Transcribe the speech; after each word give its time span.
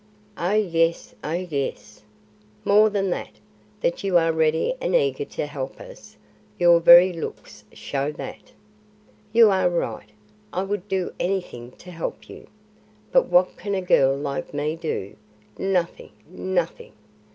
"O 0.39 0.53
yes, 0.53 1.13
O 1.23 1.33
yes." 1.33 2.01
"More 2.65 2.89
than 2.89 3.11
that, 3.11 3.33
that 3.81 4.03
you 4.03 4.17
are 4.17 4.31
ready 4.31 4.73
and 4.81 4.95
eager 4.95 5.25
to 5.25 5.45
help 5.45 5.79
us. 5.79 6.17
Your 6.57 6.79
very 6.79 7.13
looks 7.13 7.63
show 7.71 8.11
that." 8.13 8.51
"You 9.31 9.51
are 9.51 9.69
right; 9.69 10.09
I 10.51 10.63
would 10.63 10.87
do 10.87 11.13
anything 11.19 11.73
to 11.73 11.91
help 11.91 12.27
you. 12.31 12.47
But 13.11 13.27
what 13.27 13.55
can 13.57 13.75
a 13.75 13.81
girl 13.83 14.17
like 14.17 14.55
me 14.55 14.75
do? 14.75 15.17
Nothing; 15.59 16.09
nothing. 16.27 16.93